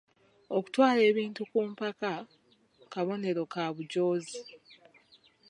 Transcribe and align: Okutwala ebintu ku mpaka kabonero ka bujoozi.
Okutwala 0.57 0.99
ebintu 1.09 1.41
ku 1.51 1.59
mpaka 1.71 2.11
kabonero 2.93 3.43
ka 3.53 3.63
bujoozi. 3.75 4.39